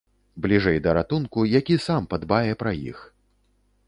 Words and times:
Бліжэй 0.43 0.79
да 0.85 0.95
ратунку, 0.97 1.43
які 1.59 1.75
сам 1.87 2.07
падбае 2.13 2.51
пра 2.63 2.71
іх. 2.93 3.05